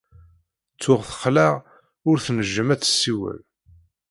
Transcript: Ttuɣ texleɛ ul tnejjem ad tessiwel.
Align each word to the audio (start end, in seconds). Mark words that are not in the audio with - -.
Ttuɣ 0.73 1.01
texleɛ 1.09 1.51
ul 2.09 2.17
tnejjem 2.25 2.69
ad 2.73 2.79
tessiwel. 2.81 3.39